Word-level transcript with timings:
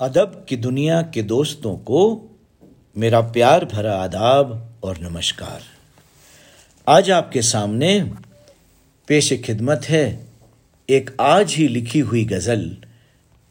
अदब 0.00 0.46
की 0.48 0.56
दुनिया 0.56 1.02
के 1.02 1.22
दोस्तों 1.22 1.76
को 1.76 2.30
मेरा 2.96 3.20
प्यार 3.20 3.64
भरा 3.64 3.92
आदाब 3.96 4.72
और 4.82 4.98
नमस्कार। 4.98 5.62
आज 6.88 7.10
आपके 7.10 7.42
सामने 7.42 8.10
पेश 9.08 9.32
खिदमत 9.32 9.80
है 9.84 10.26
एक 10.88 11.16
आज 11.20 11.54
ही 11.54 11.68
लिखी 11.68 11.98
हुई 11.98 12.24
गज़ल, 12.24 12.76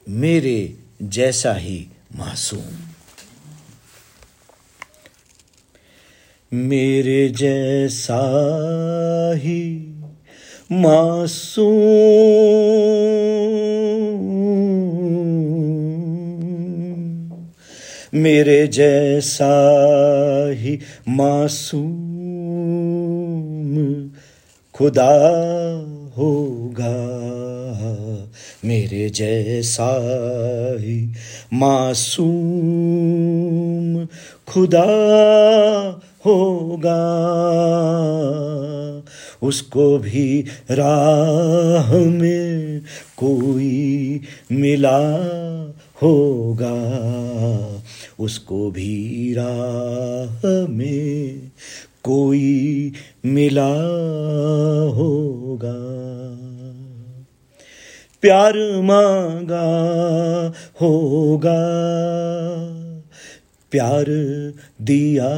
मेरे 0.10 0.78
जैसा 1.02 1.54
ही 1.54 1.88
मासूम। 2.16 2.76
मेरे 6.54 7.30
जैसा 7.30 8.22
ही 9.36 9.64
मासूम। 10.72 11.74
मेरे 18.16 18.68
जैसा 18.68 19.52
ही 20.52 20.80
मासूम 21.10 24.10
खुदा 24.74 25.14
होगा। 26.18 26.94
मेरे 28.66 29.10
जैसा 29.10 29.90
ही 30.80 31.14
मासूम 31.54 34.08
खुदा 34.48 34.86
होगा। 36.26 37.00
उसको 39.48 39.98
भी 39.98 40.46
राह 40.72 41.94
में 41.94 42.82
कोई 43.18 44.22
मिला 44.52 45.00
होगा। 46.02 46.74
उसको 48.20 48.72
भी 48.72 49.34
राह 49.34 50.68
में 50.68 51.52
कोई 52.04 52.92
मिला 53.26 53.74
होगा। 54.94 55.74
प्यार 58.22 58.54
मांगा 58.82 59.68
होगा, 60.82 61.62
प्यार 63.72 64.06
दिया 64.82 65.34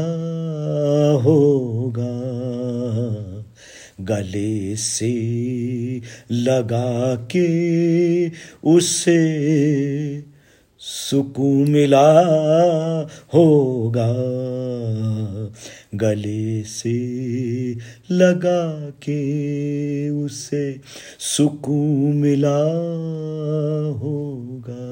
होगा, 1.16 2.16
गले 4.02 4.76
से 4.76 5.12
लगा 6.32 7.16
के 7.16 7.48
उसे 8.64 9.22
सुकून 10.88 11.70
मिला 11.70 12.10
होगा। 13.34 14.12
गले 15.96 16.64
से 16.64 16.98
लगा 18.12 18.90
के 18.90 20.10
उसे 20.10 20.82
सुकून 21.20 22.18
मिला 22.18 22.60
होगा। 24.02 24.86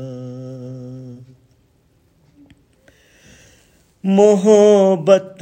मोहब्बत 4.06 5.38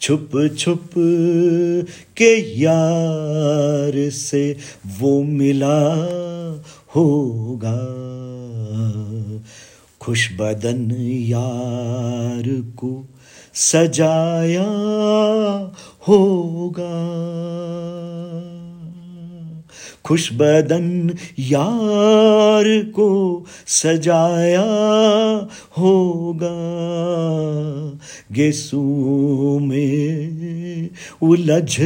छुप 0.00 0.50
छुप 0.58 0.90
के 2.16 2.60
यार 2.60 4.10
से 4.10 4.56
वो 4.98 5.22
मिला 5.22 5.80
होगा। 6.96 8.04
खुश 10.00 10.32
बदन 10.32 10.90
यार 11.20 12.62
को 12.76 13.06
सजाया 13.54 14.66
होगा। 16.08 17.24
खुश 20.04 20.32
बदन 20.32 21.14
यार 21.38 22.84
को 22.84 23.44
सजाया 23.66 24.64
होगा। 25.78 26.54
गेसू 28.32 28.82
में 29.62 30.90
उलझ 31.22 31.76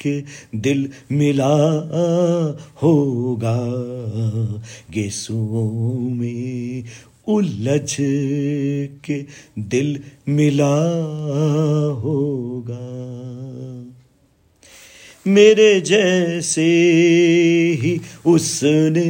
के 0.00 0.20
दिल 0.54 0.90
मिला 1.12 1.54
होगा। 2.82 3.58
गेसू 4.92 5.38
में 5.98 6.84
उलझ 7.28 7.96
के 9.04 9.24
दिल 9.58 10.00
मिला 10.28 10.76
होगा। 11.90 13.06
मेरे 15.26 15.80
जैसे 15.80 16.66
ही 17.82 18.00
उसने 18.26 19.02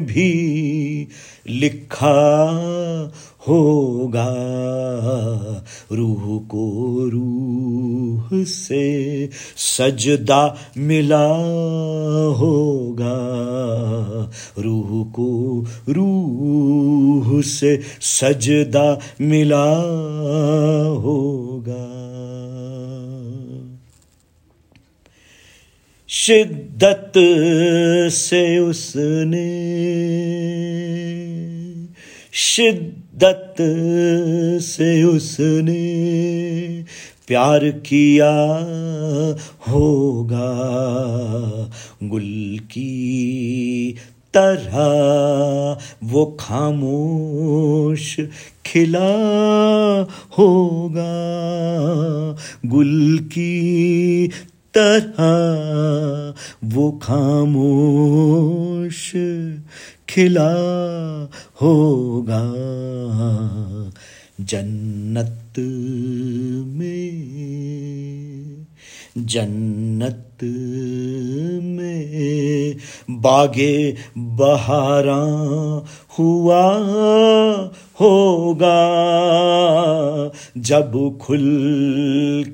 भी 0.00 0.32
लिखा 1.48 2.20
होगा, 3.48 4.32
रूह 5.92 6.38
को 6.40 6.64
रूह 7.08 8.44
से 8.44 9.28
सजदा 9.56 10.56
मिला 10.78 11.26
होगा। 12.30 13.16
रूह 14.58 15.12
को 15.12 15.64
रूह 15.88 17.42
से 17.42 17.80
सजदा 18.00 19.00
मिला 19.20 19.74
होगा। 20.90 22.00
शिद्दत 26.08 27.12
से 28.12 28.58
उसने 28.58 29.50
शिद्दत 32.32 33.54
से 34.60 35.02
उसने 35.04 35.80
प्यार 37.30 37.64
किया 37.86 38.30
होगा, 39.68 40.50
गुल 42.02 42.58
की 42.70 43.94
तरह 44.36 44.78
वो 46.04 46.24
खामोश 46.40 48.06
खिला 48.66 49.10
होगा, 50.38 51.14
गुल 52.66 53.18
की 53.32 54.28
तरह 54.76 55.22
वो 56.74 56.90
खामोश 57.02 59.00
खिला 60.08 60.52
होगा। 61.62 62.42
जन्नत 64.44 65.54
में 66.66 67.40
जन्नत 69.18 70.38
में 71.62 72.76
बागे 73.10 73.96
बहारा 74.18 75.20
हुआ 76.18 76.62
होगा, 78.00 78.80
जब 80.56 81.18
खुल 81.20 81.44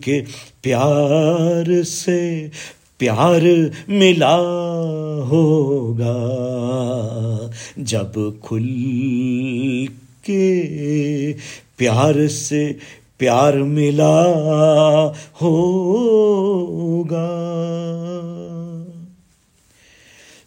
के 0.04 0.20
प्यार 0.62 1.82
से 1.82 2.50
प्यार 2.98 3.42
मिला 3.90 4.36
होगा, 5.26 6.16
जब 7.78 8.40
खुल 8.44 8.66
के 10.30 11.32
प्यार 11.78 12.26
से 12.26 12.78
प्यार 13.18 13.56
मिला 13.56 14.22
होगा। 15.42 16.26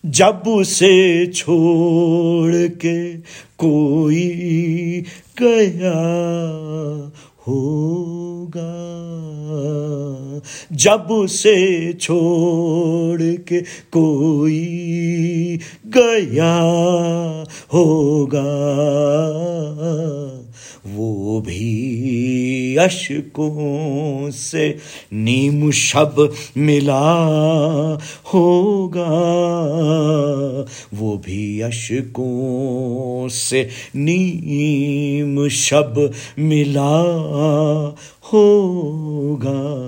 जब 0.06 0.44
उसे 0.48 1.28
छोड़ 1.28 2.56
के 2.56 3.14
कोई 3.58 4.28
गया 5.42 6.02
होगा। 7.48 8.90
जब 10.72 11.08
से 11.12 11.94
छोड़ 11.94 13.22
के 13.22 13.62
कोई 13.62 14.60
गया 15.88 16.58
होगा। 17.74 18.50
वो 20.88 21.42
भी 21.42 22.76
अशकों 22.76 24.31
से 24.31 24.78
नीम 25.14 25.72
शब 25.72 26.34
मिला 26.58 27.24
होगा। 28.34 29.10
वो 30.94 31.18
भी 31.18 31.62
अशकों 31.62 33.30
से 33.30 33.70
नीम 33.96 35.48
शब 35.50 36.12
मिला 36.40 37.00
होगा। 38.34 39.80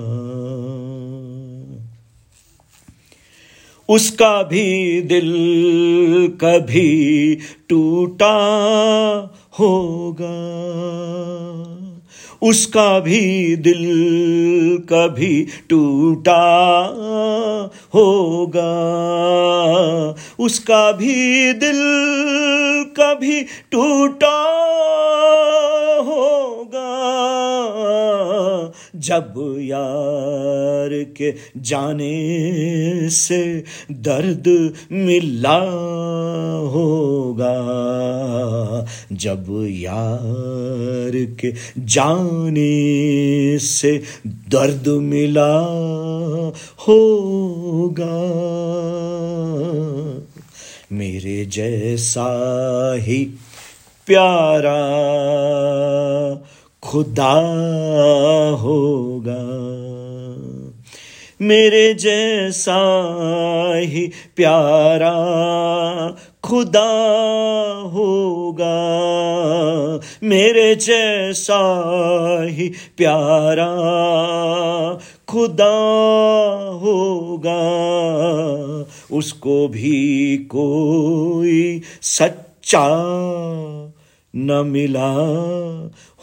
उसका 3.91 4.43
भी 4.43 5.01
दिल 5.01 5.31
कभी 6.41 7.38
टूटा 7.69 8.35
होगा। 9.59 10.38
उसका 12.41 12.99
भी 12.99 13.55
दिल 13.55 13.83
कभी 14.89 15.47
टूटा 15.69 16.43
होगा। 17.93 18.71
उसका 20.39 20.91
भी 20.91 21.53
दिल 21.53 21.81
कभी 22.97 23.41
टूटा 23.41 24.38
होगा। 26.07 26.30
जब 28.95 29.33
यार 29.59 31.03
के 31.17 31.33
जाने 31.57 33.09
से 33.09 33.63
दर्द 33.91 34.73
मिला 34.91 35.57
होगा, 36.71 37.55
जब 39.11 39.45
यार 39.69 41.35
के 41.39 41.53
जाने 41.79 43.59
से 43.59 44.03
दर्द 44.27 44.87
मिला 44.87 45.53
होगा। 46.87 48.17
मेरे 50.91 51.45
जैसा 51.45 52.27
ही 52.99 53.23
प्यारा 54.07 54.77
खुदा 56.91 57.33
होगा। 58.61 59.71
मेरे 61.41 61.93
जैसा 61.93 62.77
ही 63.75 64.11
प्यारा 64.35 65.13
खुदा 66.43 66.89
होगा। 67.93 68.75
मेरे 70.23 70.75
जैसा 70.75 71.59
ही 72.43 72.71
प्यारा 72.97 73.73
खुदा 75.27 75.73
होगा। 76.81 77.61
उसको 79.17 79.67
भी 79.67 80.38
कोई 80.38 81.81
सच्चा 82.01 82.88
न 84.35 84.51
मिला। 84.51 85.15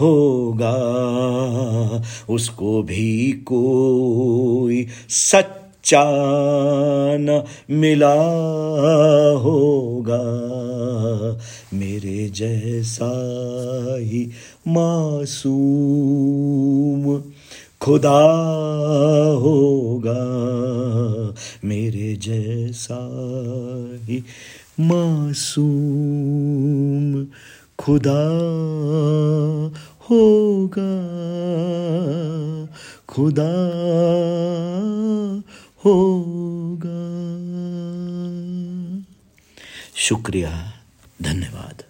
होगा, 0.00 0.77
उसको 2.31 2.83
भी 2.83 3.33
कोई 3.33 4.87
सच्चा 5.09 6.05
न 7.17 7.45
मिला 7.71 8.15
होगा। 9.39 10.49
मेरे 11.75 12.29
जैसा 12.29 13.11
ही 13.99 14.31
मासूम 14.69 17.23
खुदा 17.81 18.21
होगा। 19.43 21.35
मेरे 21.65 22.17
जैसा 22.17 23.11
ही 24.05 24.25
मासूम 24.81 27.27
खुदा 27.79 28.21
होगा। 30.01 30.93
खुदा 33.09 33.53
होगा। 35.85 37.09
शुक्रिया 39.97 40.73
धन्यवाद। 41.23 41.88